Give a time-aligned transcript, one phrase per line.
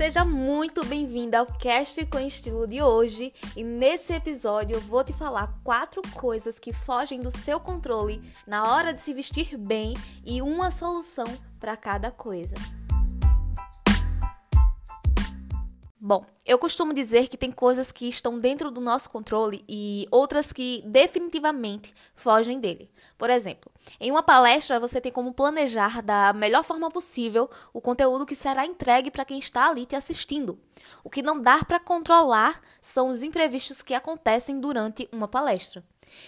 [0.00, 5.12] Seja muito bem-vinda ao Cast com Estilo de hoje e nesse episódio eu vou te
[5.12, 10.40] falar quatro coisas que fogem do seu controle na hora de se vestir bem e
[10.40, 11.26] uma solução
[11.60, 12.54] para cada coisa.
[16.02, 20.50] Bom, eu costumo dizer que tem coisas que estão dentro do nosso controle e outras
[20.50, 22.90] que definitivamente fogem dele.
[23.18, 28.24] Por exemplo, em uma palestra você tem como planejar da melhor forma possível o conteúdo
[28.24, 30.58] que será entregue para quem está ali te assistindo.
[31.04, 35.84] O que não dá para controlar são os imprevistos que acontecem durante uma palestra.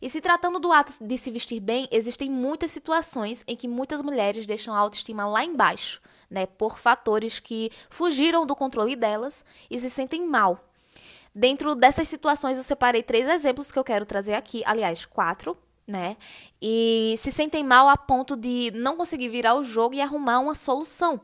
[0.00, 4.02] E se tratando do ato de se vestir bem, existem muitas situações em que muitas
[4.02, 9.78] mulheres deixam a autoestima lá embaixo né, por fatores que fugiram do controle delas e
[9.78, 10.60] se sentem mal.
[11.34, 16.16] Dentro dessas situações, eu separei três exemplos que eu quero trazer aqui, aliás, quatro, né?
[16.60, 20.54] E se sentem mal a ponto de não conseguir virar o jogo e arrumar uma
[20.54, 21.20] solução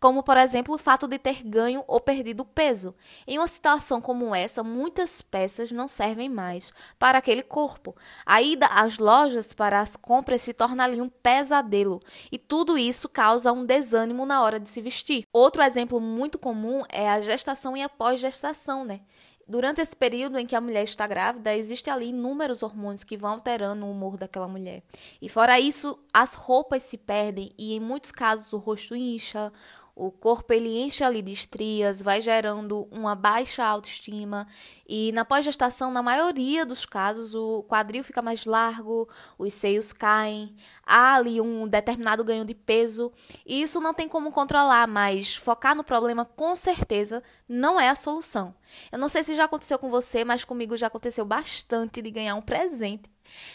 [0.00, 2.94] como por exemplo o fato de ter ganho ou perdido peso.
[3.26, 7.96] Em uma situação como essa, muitas peças não servem mais para aquele corpo.
[8.24, 13.08] A ida às lojas para as compras se torna ali um pesadelo, e tudo isso
[13.08, 15.24] causa um desânimo na hora de se vestir.
[15.32, 19.00] Outro exemplo muito comum é a gestação e a pós-gestação, né?
[19.48, 23.30] Durante esse período em que a mulher está grávida, existem ali inúmeros hormônios que vão
[23.30, 24.82] alterando o humor daquela mulher.
[25.22, 29.50] E fora isso, as roupas se perdem e em muitos casos o rosto incha,
[29.98, 34.46] o corpo ele enche ali de estrias, vai gerando uma baixa autoestima
[34.88, 40.54] e na pós-gestação, na maioria dos casos, o quadril fica mais largo, os seios caem,
[40.86, 43.12] há ali um determinado ganho de peso
[43.44, 47.96] e isso não tem como controlar, mas focar no problema com certeza não é a
[47.96, 48.54] solução.
[48.92, 52.36] Eu não sei se já aconteceu com você, mas comigo já aconteceu bastante de ganhar
[52.36, 53.10] um presente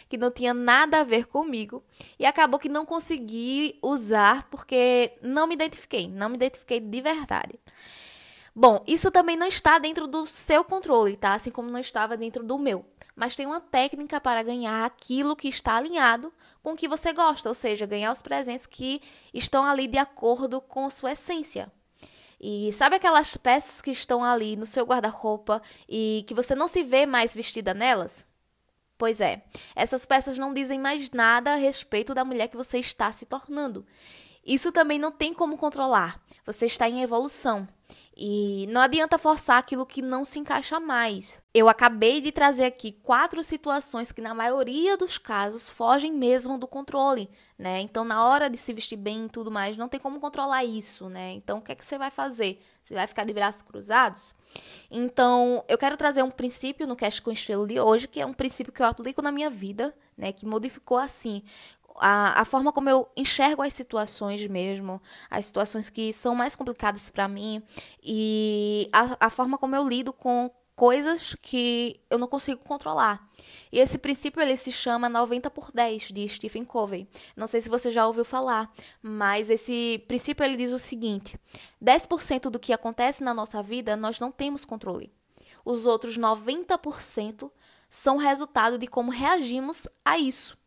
[0.09, 1.83] que não tinha nada a ver comigo
[2.19, 7.59] e acabou que não consegui usar porque não me identifiquei, não me identifiquei de verdade.
[8.55, 11.33] Bom, isso também não está dentro do seu controle, tá?
[11.33, 12.85] Assim como não estava dentro do meu.
[13.15, 17.49] Mas tem uma técnica para ganhar aquilo que está alinhado com o que você gosta,
[17.49, 19.01] ou seja, ganhar os presentes que
[19.33, 21.71] estão ali de acordo com sua essência.
[22.39, 26.83] E sabe aquelas peças que estão ali no seu guarda-roupa e que você não se
[26.83, 28.27] vê mais vestida nelas?
[28.97, 29.43] Pois é,
[29.75, 33.85] essas peças não dizem mais nada a respeito da mulher que você está se tornando.
[34.45, 36.21] Isso também não tem como controlar.
[36.45, 37.67] Você está em evolução.
[38.15, 41.41] E não adianta forçar aquilo que não se encaixa mais.
[41.51, 46.67] Eu acabei de trazer aqui quatro situações que, na maioria dos casos, fogem mesmo do
[46.67, 47.27] controle,
[47.57, 47.79] né?
[47.81, 51.09] Então, na hora de se vestir bem e tudo mais, não tem como controlar isso,
[51.09, 51.31] né?
[51.31, 52.59] Então, o que é que você vai fazer?
[52.83, 54.35] Você vai ficar de braços cruzados?
[54.91, 58.33] Então, eu quero trazer um princípio no Cast com Estilo de hoje, que é um
[58.33, 60.31] princípio que eu aplico na minha vida, né?
[60.31, 61.41] Que modificou, assim,
[61.95, 67.09] a, a forma como eu enxergo as situações mesmo, as situações que são mais complicadas
[67.09, 67.61] para mim
[68.03, 73.29] e a, a forma como eu lido com coisas que eu não consigo controlar.
[73.71, 77.07] E esse princípio ele se chama 90 por 10 de Stephen Covey.
[77.35, 78.71] Não sei se você já ouviu falar,
[79.01, 81.39] mas esse princípio ele diz o seguinte:
[81.83, 85.13] 10% do que acontece na nossa vida nós não temos controle.
[85.65, 87.49] Os outros 90%
[87.89, 90.57] são resultado de como reagimos a isso.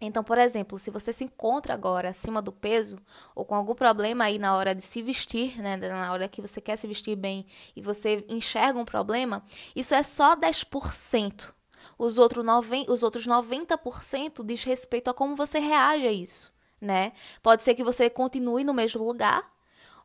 [0.00, 2.98] Então, por exemplo, se você se encontra agora acima do peso
[3.34, 6.60] ou com algum problema aí na hora de se vestir, né, na hora que você
[6.60, 9.42] quer se vestir bem e você enxerga um problema,
[9.74, 11.52] isso é só 10%.
[11.98, 17.12] Os, os outros 90% diz respeito a como você reage a isso, né?
[17.42, 19.42] Pode ser que você continue no mesmo lugar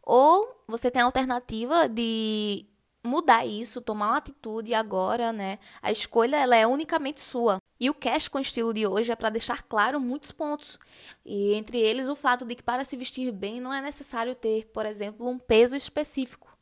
[0.01, 2.65] ou você tem a alternativa de
[3.03, 5.59] mudar isso, tomar uma atitude agora, né?
[5.81, 7.57] A escolha ela é unicamente sua.
[7.79, 10.79] E o cash com estilo de hoje é para deixar claro muitos pontos.
[11.25, 14.65] E entre eles o fato de que para se vestir bem não é necessário ter,
[14.67, 16.53] por exemplo, um peso específico.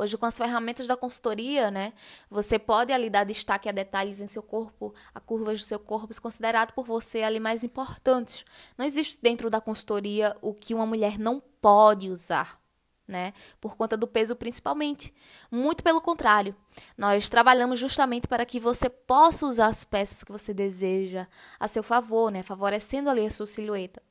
[0.00, 1.92] Hoje, com as ferramentas da consultoria, né,
[2.30, 6.14] você pode ali dar destaque a detalhes em seu corpo, a curvas do seu corpo,
[6.22, 8.44] considerado por você ali mais importantes.
[8.76, 12.60] Não existe dentro da consultoria o que uma mulher não pode usar
[13.08, 13.32] né?
[13.60, 15.12] Por conta do peso principalmente.
[15.50, 16.54] Muito pelo contrário.
[16.96, 21.26] Nós trabalhamos justamente para que você possa usar as peças que você deseja
[21.58, 22.42] a seu favor, né?
[22.42, 24.02] Favorecendo ali a sua silhueta.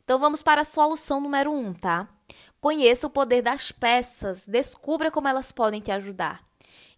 [0.00, 2.08] Então vamos para a solução número um, tá?
[2.60, 6.44] Conheça o poder das peças, descubra como elas podem te ajudar.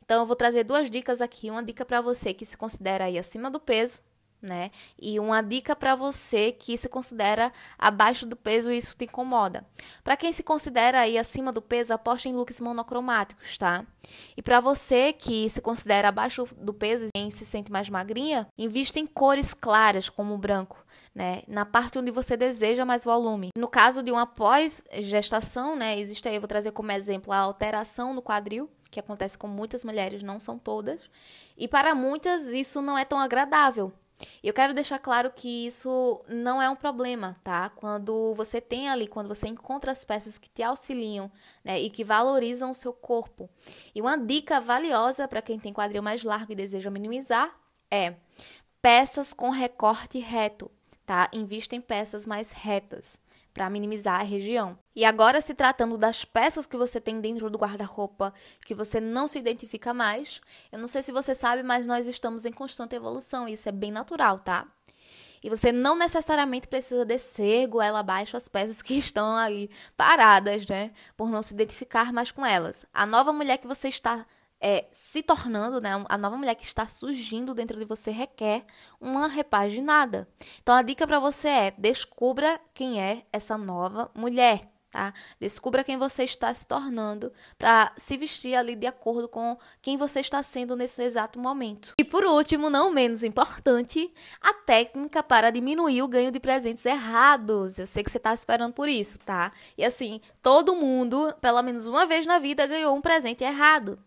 [0.04, 3.18] Então eu vou trazer duas dicas aqui, uma dica para você que se considera aí
[3.18, 4.00] acima do peso
[4.40, 4.70] né?
[5.00, 9.67] E uma dica para você que se considera abaixo do peso e isso te incomoda.
[10.02, 13.85] Para quem se considera aí acima do peso, aposte em looks monocromáticos, tá?
[14.37, 18.99] E para você que se considera abaixo do peso e se sente mais magrinha, invista
[18.99, 20.85] em cores claras como o branco.
[21.14, 23.49] Né, na parte onde você deseja mais volume.
[23.56, 28.14] No caso de uma pós-gestação, né, existe aí, eu vou trazer como exemplo a alteração
[28.14, 31.11] no quadril, que acontece com muitas mulheres, não são todas,
[31.56, 33.93] e para muitas isso não é tão agradável.
[34.42, 37.68] Eu quero deixar claro que isso não é um problema, tá?
[37.70, 41.30] Quando você tem ali, quando você encontra as peças que te auxiliam,
[41.64, 43.48] né, e que valorizam o seu corpo.
[43.94, 47.54] E uma dica valiosa para quem tem quadril mais largo e deseja minimizar
[47.90, 48.14] é
[48.82, 50.70] peças com recorte reto,
[51.06, 51.28] tá?
[51.32, 53.18] Invista em peças mais retas
[53.52, 54.78] para minimizar a região.
[54.94, 58.32] E agora, se tratando das peças que você tem dentro do guarda-roupa
[58.66, 60.40] que você não se identifica mais,
[60.70, 63.72] eu não sei se você sabe, mas nós estamos em constante evolução e isso é
[63.72, 64.66] bem natural, tá?
[65.42, 70.90] E você não necessariamente precisa descer goela abaixo as peças que estão ali paradas, né?
[71.16, 72.84] Por não se identificar mais com elas.
[72.92, 74.26] A nova mulher que você está
[74.60, 78.64] é, se tornando, né, a nova mulher que está surgindo dentro de você requer
[79.00, 80.28] uma repaginada.
[80.62, 84.60] Então a dica para você é: descubra quem é essa nova mulher.
[84.90, 85.12] Tá?
[85.38, 90.20] Descubra quem você está se tornando para se vestir ali de acordo com quem você
[90.20, 91.93] está sendo nesse exato momento.
[91.99, 97.78] E por último, não menos importante, a técnica para diminuir o ganho de presentes errados.
[97.78, 99.52] Eu sei que você está esperando por isso, tá?
[99.76, 104.02] E assim, todo mundo, pelo menos uma vez na vida, ganhou um presente errado.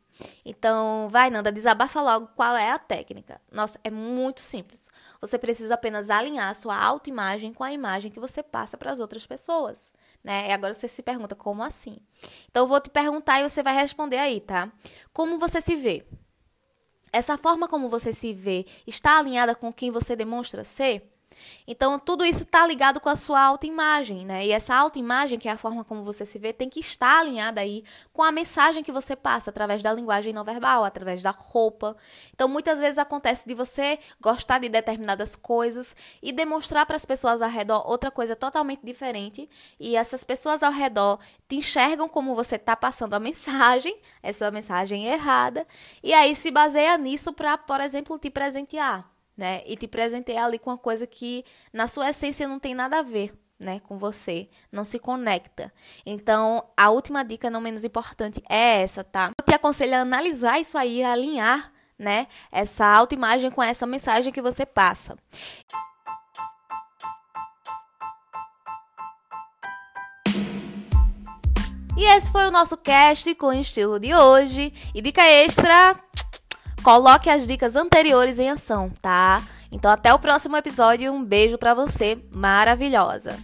[0.46, 3.42] Então, vai, Nanda, desabafa logo qual é a técnica.
[3.52, 4.90] Nossa, é muito simples.
[5.20, 9.00] Você precisa apenas alinhar a sua autoimagem com a imagem que você passa para as
[9.00, 9.94] outras pessoas,
[10.24, 10.50] né?
[10.50, 11.98] E agora você se pergunta como assim?
[12.50, 14.72] Então, eu vou te perguntar e você vai responder aí, tá?
[15.14, 16.06] Como você se vê?
[17.14, 21.12] Essa forma como você se vê está alinhada com quem você demonstra ser?
[21.68, 24.46] Então, tudo isso está ligado com a sua autoimagem, né?
[24.46, 27.62] E essa autoimagem, que é a forma como você se vê, tem que estar alinhada
[27.62, 27.84] aí
[28.14, 31.96] com a mensagem que você passa através da linguagem não verbal, através da roupa.
[32.34, 37.42] Então, muitas vezes acontece de você gostar de determinadas coisas e demonstrar para as pessoas
[37.42, 39.50] ao redor outra coisa totalmente diferente,
[39.80, 45.08] e essas pessoas ao redor te enxergam como você está passando a mensagem, essa mensagem
[45.08, 45.68] errada,
[46.04, 49.64] e aí se baseia nisso para, por exemplo, te presentear né?
[49.66, 51.44] E te presentei ali com uma coisa que
[51.74, 55.72] na sua essência não tem nada a ver, né, com você, não se conecta.
[56.06, 59.32] Então, a última dica, não menos importante, é essa, tá?
[59.40, 64.34] Eu te aconselho a analisar isso aí, a alinhar, né, essa autoimagem com essa mensagem
[64.34, 65.16] que você passa.
[72.02, 74.74] E esse foi o nosso cast com estilo de hoje.
[74.96, 75.96] E dica extra,
[76.84, 79.44] Coloque as dicas anteriores em ação, tá?
[79.72, 83.38] Então até o próximo episódio, um beijo para você, maravilhosa.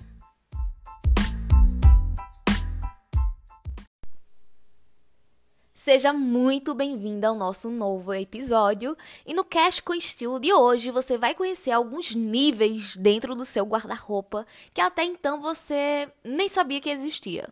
[5.76, 8.98] Seja muito bem-vinda ao nosso novo episódio.
[9.24, 13.64] E no Cash com Estilo de hoje, você vai conhecer alguns níveis dentro do seu
[13.66, 17.48] guarda-roupa que até então você nem sabia que existia.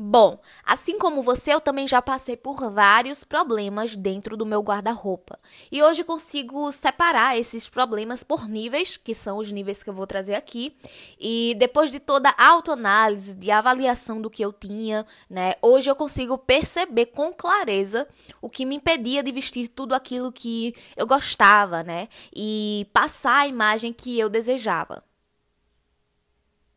[0.00, 5.40] Bom, assim como você, eu também já passei por vários problemas dentro do meu guarda-roupa.
[5.72, 10.06] E hoje consigo separar esses problemas por níveis, que são os níveis que eu vou
[10.06, 10.76] trazer aqui.
[11.18, 15.96] E depois de toda a autoanálise, de avaliação do que eu tinha, né, hoje eu
[15.96, 18.06] consigo perceber com clareza
[18.40, 23.46] o que me impedia de vestir tudo aquilo que eu gostava, né, e passar a
[23.48, 25.07] imagem que eu desejava.